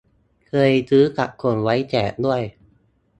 [0.47, 2.41] เคยซื้อสะสมไว้แจกด้วย